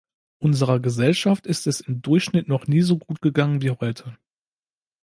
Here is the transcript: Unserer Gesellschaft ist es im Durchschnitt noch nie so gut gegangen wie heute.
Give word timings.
Unserer 0.39 0.79
Gesellschaft 0.79 1.45
ist 1.45 1.67
es 1.67 1.79
im 1.79 2.01
Durchschnitt 2.01 2.47
noch 2.47 2.65
nie 2.65 2.81
so 2.81 2.97
gut 2.97 3.21
gegangen 3.21 3.61
wie 3.61 3.69
heute. 3.69 4.17